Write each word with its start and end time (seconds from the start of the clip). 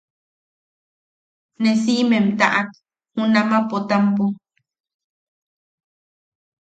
Ne 1.61 1.71
siʼimem 1.83 2.25
taʼak 2.39 2.69
junama 3.13 3.57
Potampo. 3.69 4.25